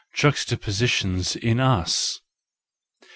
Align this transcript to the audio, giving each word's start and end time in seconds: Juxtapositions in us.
Juxtapositions 0.15 1.35
in 1.35 1.59
us. 1.59 2.21